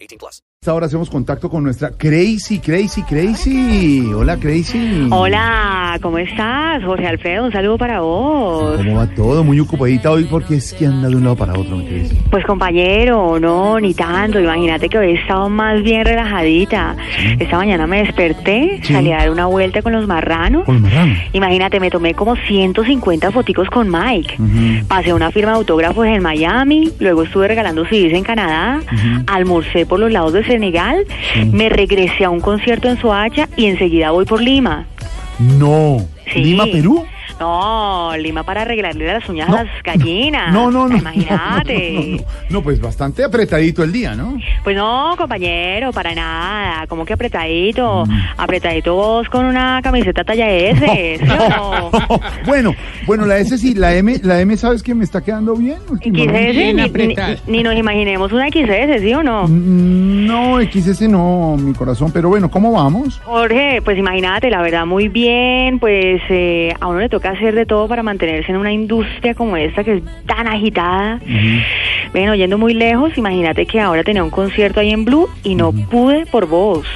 18 0.00 0.18
plus. 0.18 0.42
Ahora 0.66 0.86
hacemos 0.86 1.08
contacto 1.08 1.48
con 1.48 1.62
nuestra 1.62 1.90
Crazy, 1.96 2.58
Crazy, 2.58 3.02
Crazy. 3.04 4.00
Hola, 4.12 4.36
Crazy. 4.36 5.06
Hola, 5.08 5.96
¿cómo 6.02 6.18
estás? 6.18 6.82
Jorge 6.84 7.06
Alfredo, 7.06 7.44
un 7.44 7.52
saludo 7.52 7.78
para 7.78 8.00
vos. 8.00 8.76
¿Cómo 8.76 8.96
va 8.96 9.06
todo? 9.14 9.44
Muy 9.44 9.60
ocupadita 9.60 10.10
hoy 10.10 10.24
porque 10.24 10.56
es 10.56 10.74
que 10.74 10.84
anda 10.86 11.08
de 11.08 11.14
un 11.14 11.22
lado 11.22 11.36
para 11.36 11.52
otro, 11.52 11.76
mi 11.76 11.86
Crazy. 11.86 12.16
Pues 12.28 12.44
compañero, 12.44 13.38
no, 13.38 13.78
ni 13.78 13.94
tanto. 13.94 14.40
Imagínate 14.40 14.88
que 14.88 14.98
hoy 14.98 15.12
he 15.12 15.14
estado 15.14 15.48
más 15.48 15.80
bien 15.84 16.04
relajadita. 16.04 16.96
Esta 17.38 17.56
mañana 17.56 17.86
me 17.86 18.00
desperté, 18.00 18.80
Sí. 18.82 18.92
salí 18.94 19.12
a 19.12 19.18
dar 19.18 19.30
una 19.30 19.46
vuelta 19.46 19.80
con 19.80 19.92
los 19.92 20.08
marranos. 20.08 20.64
Con 20.64 20.82
los 20.82 20.82
marranos. 20.82 21.18
Imagínate, 21.34 21.78
me 21.78 21.88
tomé 21.88 22.14
como 22.14 22.34
150 22.34 23.30
foticos 23.30 23.70
con 23.70 23.88
Mike. 23.88 24.34
Pasé 24.88 25.14
una 25.14 25.30
firma 25.30 25.52
de 25.52 25.58
autógrafos 25.58 26.04
en 26.08 26.20
Miami, 26.20 26.90
luego 26.98 27.22
estuve 27.22 27.46
regalando 27.46 27.84
CDs 27.86 28.12
en 28.12 28.24
Canadá, 28.24 28.80
almorcé 29.28 29.86
por 29.86 30.00
los 30.00 30.10
lados 30.10 30.32
de 30.32 30.47
Senegal, 30.48 31.06
me 31.52 31.68
regresé 31.68 32.24
a 32.24 32.30
un 32.30 32.40
concierto 32.40 32.88
en 32.88 33.00
Soacha 33.00 33.48
y 33.56 33.66
enseguida 33.66 34.10
voy 34.10 34.24
por 34.24 34.42
Lima. 34.42 34.86
No. 35.38 35.98
Sí. 36.32 36.40
¿Lima, 36.40 36.64
Perú? 36.64 37.06
No, 37.40 38.16
Lima 38.16 38.42
para 38.42 38.62
arreglarle 38.62 39.06
las 39.06 39.28
uñas 39.28 39.48
a 39.48 39.64
las 39.64 39.82
gallinas. 39.84 40.52
No, 40.52 40.70
no, 40.70 40.88
no. 40.88 40.96
Imagínate. 40.96 41.68
No, 41.98 42.02
no, 42.02 42.16
no. 42.18 42.58
No, 42.58 42.62
pues 42.62 42.80
bastante 42.80 43.22
apretadito 43.24 43.82
el 43.84 43.92
día, 43.92 44.14
¿no? 44.14 44.38
Pues 44.64 44.76
no, 44.76 45.14
compañero, 45.16 45.92
para 45.92 46.14
nada. 46.14 46.86
Como 46.86 47.04
que 47.04 47.12
apretadito. 47.12 48.04
Mm. 48.06 48.20
Apretadito 48.38 48.94
vos 48.94 49.28
con 49.28 49.44
una 49.44 49.80
camiseta 49.82 50.24
talla 50.24 50.50
S. 50.50 51.18
¿sí 51.20 51.24
o 51.30 51.90
no? 52.00 52.20
bueno, 52.46 52.74
bueno, 53.06 53.26
la 53.26 53.38
S 53.38 53.56
sí, 53.58 53.74
la 53.74 53.94
M, 53.94 54.18
la 54.22 54.40
M, 54.40 54.56
¿sabes 54.56 54.82
que 54.82 54.94
me 54.94 55.04
está 55.04 55.22
quedando 55.22 55.54
bien? 55.54 55.78
XS, 55.88 56.04
ni, 56.12 56.72
ni, 57.06 57.14
ni 57.46 57.62
nos 57.62 57.76
imaginemos 57.76 58.32
una 58.32 58.48
XS, 58.48 59.00
¿sí 59.00 59.12
o 59.14 59.22
no? 59.22 59.46
Mm, 59.46 60.26
No, 60.26 60.60
XS 60.60 61.02
no, 61.08 61.56
mi 61.58 61.74
corazón, 61.74 62.10
pero 62.12 62.28
bueno, 62.28 62.50
¿cómo 62.50 62.72
vamos? 62.72 63.20
Jorge, 63.24 63.80
pues 63.84 63.98
imagínate, 63.98 64.50
la 64.50 64.62
verdad, 64.62 64.86
muy 64.86 65.08
bien, 65.08 65.78
pues 65.78 66.20
eh, 66.30 66.74
a 66.80 66.86
uno 66.88 67.00
le 67.00 67.08
toca 67.08 67.27
hacer 67.30 67.54
de 67.54 67.66
todo 67.66 67.88
para 67.88 68.02
mantenerse 68.02 68.50
en 68.52 68.58
una 68.58 68.72
industria 68.72 69.34
como 69.34 69.56
esta 69.56 69.84
que 69.84 69.96
es 69.98 70.02
tan 70.26 70.46
agitada. 70.46 71.20
Bueno, 72.12 72.34
yendo 72.34 72.58
muy 72.58 72.74
lejos, 72.74 73.16
imagínate 73.16 73.66
que 73.66 73.80
ahora 73.80 74.02
tenía 74.04 74.24
un 74.24 74.30
concierto 74.30 74.80
ahí 74.80 74.90
en 74.90 75.04
Blue 75.04 75.28
y 75.44 75.54
no 75.54 75.72
pude 75.72 76.26
por 76.26 76.46
vos. 76.46 76.86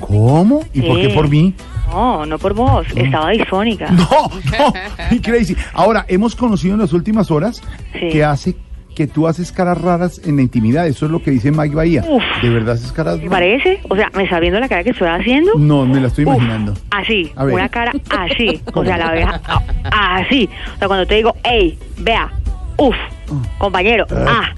¿Cómo? 0.00 0.62
¿Y 0.72 0.82
por 0.82 0.96
qué 1.00 1.08
Sí. 1.08 1.14
por 1.14 1.28
mí? 1.28 1.54
No, 1.90 2.26
no 2.26 2.38
por 2.38 2.54
vos, 2.54 2.86
estaba 2.96 3.30
disfónica. 3.30 3.88
No, 3.92 4.04
no, 4.10 5.22
Crazy. 5.22 5.56
Ahora, 5.72 6.04
hemos 6.08 6.34
conocido 6.34 6.74
en 6.74 6.80
las 6.80 6.92
últimas 6.92 7.30
horas 7.30 7.62
Sí. 7.98 8.08
que 8.10 8.24
hace 8.24 8.56
que 8.94 9.06
tú 9.06 9.26
haces 9.26 9.52
caras 9.52 9.80
raras 9.80 10.20
en 10.24 10.36
la 10.36 10.42
intimidad. 10.42 10.86
Eso 10.86 11.06
es 11.06 11.12
lo 11.12 11.22
que 11.22 11.30
dice 11.30 11.50
Mike 11.50 11.74
Bahía. 11.74 12.04
Uf. 12.08 12.22
¿De 12.42 12.48
verdad 12.48 12.74
haces 12.74 12.92
caras 12.92 13.14
¿Te 13.16 13.20
raras? 13.26 13.30
parece? 13.30 13.80
O 13.88 13.96
sea, 13.96 14.10
¿me 14.14 14.24
está 14.24 14.40
viendo 14.40 14.60
la 14.60 14.68
cara 14.68 14.84
que 14.84 14.90
estoy 14.90 15.08
haciendo? 15.08 15.52
No, 15.58 15.84
me 15.86 16.00
la 16.00 16.06
estoy 16.08 16.24
Uf, 16.24 16.34
imaginando. 16.36 16.74
así, 16.90 17.32
una 17.36 17.68
cara 17.68 17.92
así. 18.10 18.60
O 18.72 18.84
sea, 18.84 18.96
la 18.96 19.08
oreja 19.08 19.40
ah, 19.84 20.16
así. 20.18 20.48
O 20.76 20.78
sea, 20.78 20.88
cuando 20.88 21.06
te 21.06 21.16
digo, 21.16 21.34
hey, 21.44 21.78
vea, 21.98 22.30
uff, 22.78 22.94
compañero, 23.58 24.06
ah, 24.10 24.50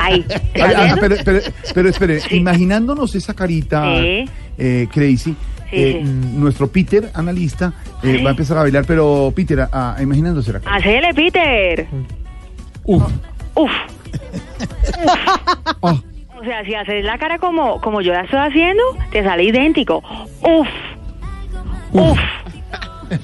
ahí. 0.00 0.24
Ah, 0.30 0.34
¿Estás 0.54 0.92
ah, 0.92 0.96
pero, 1.00 1.16
pero, 1.24 1.40
pero 1.74 1.88
espere, 1.88 2.20
Sí. 2.20 2.36
imaginándonos 2.36 3.14
esa 3.14 3.34
carita 3.34 3.84
Sí. 4.00 4.24
eh, 4.58 4.86
crazy, 4.92 5.34
eh, 5.72 6.00
sí. 6.04 6.10
nuestro 6.36 6.66
Peter, 6.68 7.10
analista, 7.14 7.72
eh, 8.02 8.20
va 8.22 8.28
a 8.28 8.32
empezar 8.32 8.58
a 8.58 8.62
bailar, 8.62 8.84
pero 8.86 9.32
Peter, 9.34 9.68
ah, 9.72 9.96
imaginándose 10.00 10.52
la 10.52 10.60
cara. 10.60 10.76
Hacele, 10.76 11.14
Peter. 11.14 11.86
Uf. 12.84 13.02
Uf. 13.62 13.70
Ah. 15.82 15.96
O 16.38 16.44
sea, 16.44 16.64
si 16.64 16.74
haces 16.74 17.04
la 17.04 17.18
cara 17.18 17.38
como, 17.38 17.80
como 17.80 18.00
yo 18.00 18.12
la 18.12 18.22
estoy 18.22 18.38
haciendo, 18.38 18.82
te 19.10 19.22
sale 19.22 19.44
idéntico. 19.44 20.02
Uf. 20.42 20.68
Uf. 21.92 22.18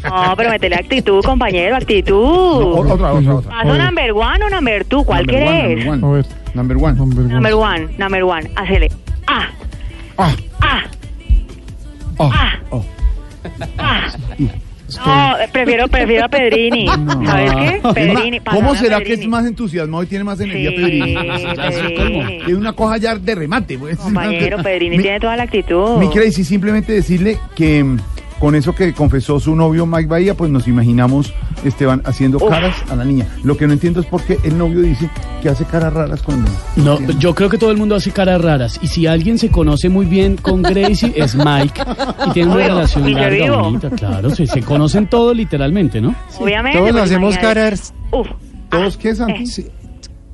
No, 0.05 0.35
pero 0.37 0.51
metele 0.51 0.75
actitud, 0.77 1.23
compañero, 1.25 1.77
actitud. 1.77 2.15
No, 2.61 2.69
otra, 2.93 3.13
otra, 3.13 3.35
otra. 3.37 3.51
¿Paso 3.51 3.79
number 3.79 4.13
one 4.13 4.45
o 4.45 4.51
number 4.51 4.85
two? 4.85 5.05
¿Cuál 5.05 5.27
Number 5.27 5.43
one, 5.43 5.57
querés? 5.57 5.87
Number 6.55 6.77
one. 6.77 6.99
Number 6.99 7.23
one. 7.23 7.29
Number 7.29 7.55
one, 7.55 7.89
number 7.99 8.25
one. 8.25 8.51
Hacele. 8.57 8.91
Ah, 9.29 9.49
Ah, 10.19 10.35
ah, 10.63 10.83
ah, 12.19 12.31
ah. 12.33 12.59
oh. 12.71 12.85
ah. 13.79 14.09
No, 15.05 15.35
prefiero, 15.53 15.89
prefiero 15.89 16.25
a 16.27 16.29
Pedrini. 16.29 16.87
¿Sabes 17.27 17.53
qué? 17.55 17.81
Es 17.89 17.95
Pedrini. 17.95 18.41
¿Cómo 18.41 18.75
será 18.77 19.01
que 19.01 19.15
es 19.15 19.27
más 19.27 19.45
entusiasmado 19.47 20.03
y 20.03 20.07
tiene 20.07 20.25
más 20.25 20.39
energía 20.41 20.71
Sí, 20.71 20.77
Pedrini? 20.77 22.39
Tiene 22.45 22.55
una 22.59 22.73
coja 22.73 22.97
ya 22.99 23.17
de 23.17 23.35
remate. 23.35 23.79
pues. 23.79 23.97
Compañero, 23.99 24.59
Pedrini 24.63 24.97
Mi- 24.99 25.03
tiene 25.03 25.21
toda 25.21 25.37
la 25.37 25.43
actitud. 25.45 25.99
Mi 25.99 26.09
Crazy, 26.11 26.45
simplemente 26.45 26.93
decirle 26.93 27.39
que 27.55 27.83
mm, 27.83 27.99
con 28.39 28.55
eso 28.55 28.75
que 28.75 28.93
confesó 28.93 29.41
su 29.41 29.57
novio 29.57 29.87
Mike 29.87 30.07
Bahía, 30.07 30.35
pues 30.35 30.51
nos 30.51 30.69
imaginamos 30.69 31.33
Esteban 31.65 32.03
haciendo 32.05 32.39
caras 32.39 32.75
a 32.91 32.97
la 32.97 33.05
niña. 33.05 33.27
Lo 33.43 33.57
que 33.57 33.67
no 33.67 33.73
entiendo 33.73 34.01
es 34.01 34.07
por 34.07 34.23
qué 34.23 34.39
el 34.45 34.59
novio 34.59 34.81
dice 34.83 35.09
que 35.43 35.49
hace 35.49 35.65
caras 35.65 35.93
raras 35.93 36.23
cuando... 36.23 36.51
No, 36.77 37.01
yo 37.19 37.35
creo 37.35 37.49
que 37.49 37.59
todo 37.59 37.71
el 37.71 37.77
mundo 37.77 37.95
hace 37.95 38.11
caras 38.11 38.41
raras. 38.41 38.79
Y 38.83 38.89
si 38.89 39.07
alguien 39.07 39.39
se 39.39 39.51
conoce 39.51 39.89
muy 39.89 40.07
bien 40.07 40.37
con 40.37 40.63
Gracie, 40.63 41.13
es 41.17 41.35
Mike. 41.35 41.83
Y 42.27 42.31
tiene 42.33 42.51
una 42.51 42.57
Obvio, 42.57 42.69
relación 42.75 43.15
larga, 43.15 43.57
bonita, 43.57 43.91
claro. 43.91 44.31
Se, 44.35 44.47
se 44.47 44.63
conocen 44.63 45.09
todos 45.09 45.35
literalmente, 45.37 46.01
¿no? 46.01 46.15
Obviamente. 46.39 46.79
Todos 46.79 46.97
hacemos 46.97 47.39
caras, 47.39 47.95
Uf. 48.13 48.29
¿Todos 48.71 48.97
qué, 48.97 49.15
Santi? 49.15 49.45
Eh. 49.61 49.71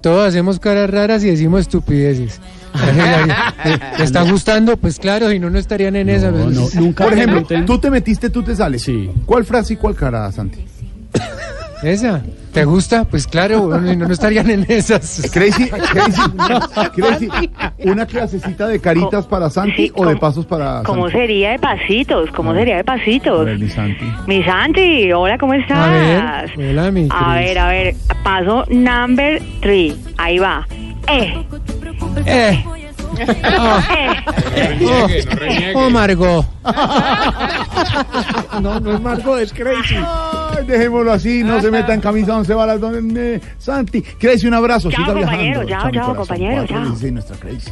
todos 0.01 0.29
hacemos 0.29 0.59
caras 0.59 0.91
raras 0.91 1.23
y 1.25 1.29
decimos 1.29 1.61
estupideces. 1.61 2.41
¿Te 3.97 4.03
está 4.03 4.23
gustando? 4.23 4.77
Pues 4.77 4.99
claro, 4.99 5.31
si 5.31 5.39
no, 5.39 5.51
no 5.51 5.59
estarían 5.59 5.97
en 5.97 6.09
esa. 6.09 6.31
No, 6.31 6.45
pues, 6.45 6.75
no, 6.75 6.81
nunca 6.81 7.05
Por 7.05 7.13
ejemplo, 7.15 7.47
tú 7.67 7.79
te 7.79 7.91
metiste, 7.91 8.31
tú 8.31 8.43
te 8.43 8.55
sales. 8.57 8.83
Sí. 8.83 9.11
¿Cuál 9.27 9.45
frase 9.45 9.75
y 9.75 9.77
cuál 9.77 9.95
cara, 9.95 10.31
Santi? 10.33 10.65
Esa. 11.83 12.23
¿Te 12.53 12.65
gusta? 12.65 13.05
Pues 13.05 13.27
claro, 13.27 13.81
no, 13.81 13.95
no 14.07 14.13
estarían 14.13 14.49
en 14.51 14.65
esas. 14.69 15.23
Crazy, 15.33 15.69
Crazy, 15.71 16.21
Crazy, 16.95 17.29
una 17.85 18.07
clasecita 18.07 18.69
de 18.69 18.79
caritas 18.79 19.27
para 19.27 19.49
Santi 19.51 19.87
Sí, 19.87 19.93
o 19.95 20.03
de 20.03 20.13
¿cómo- 20.13 20.21
pasos 20.21 20.47
para 20.47 20.83
¿Cómo 20.85 21.05
Santi. 21.05 21.17
sería 21.19 21.51
de 21.53 21.59
pasitos? 21.59 22.31
¿Cómo 22.37 22.51
A 22.53 22.55
sería 22.55 22.75
de 22.75 22.81
A 22.83 22.85
pasitos? 22.85 23.47
ver, 23.47 23.59
mi 23.59 23.69
Santi. 23.71 24.05
Mi 24.27 24.45
Santi, 24.45 25.11
hola, 25.13 25.39
¿cómo 25.39 25.55
estás? 25.55 25.79
A 25.79 25.91
ver, 25.91 26.71
hola, 26.71 26.91
mi 26.93 27.09
A 27.11 27.35
ver, 27.37 27.59
a 27.59 27.69
ver, 27.69 27.95
paso 28.23 28.65
number 28.69 29.43
three. 29.61 29.97
Ahí 30.19 30.39
va. 30.39 30.67
Eh, 31.09 31.35
Eh, 32.25 32.65
eh. 33.19 34.25
oh, 34.85 35.09
oh, 35.75 35.91
Margot. 35.91 36.47
No, 38.61 38.81
no 38.81 38.95
es 38.95 39.01
Marco, 39.01 39.39
es 39.39 39.53
Crazy. 39.53 39.97
Ay, 39.97 40.65
dejémoslo 40.67 41.13
así, 41.13 41.43
no 41.43 41.61
se 41.61 41.71
meta 41.71 41.95
en 41.95 42.01
camisa 42.01 42.37
once 42.37 42.55
varas, 42.55 42.81
don 42.81 43.17
eh, 43.17 43.41
Santi. 43.59 44.03
Crazy, 44.03 44.47
un 44.47 44.55
abrazo. 44.55 44.91
Chao, 44.91 45.05
siga 45.05 45.19
compañero, 45.19 45.67
viajando. 45.67 45.93
chao, 45.93 46.07
chao, 46.07 46.17
compañero, 46.17 46.67
Cuatro 46.69 46.97
chao. 47.01 47.11
nuestra 47.11 47.37
Crazy. 47.37 47.71